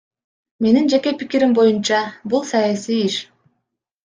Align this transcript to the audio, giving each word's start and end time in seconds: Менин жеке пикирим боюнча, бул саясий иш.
Менин 0.65 0.87
жеке 0.93 1.13
пикирим 1.19 1.53
боюнча, 1.59 2.01
бул 2.33 2.43
саясий 2.53 3.05
иш. 3.11 3.21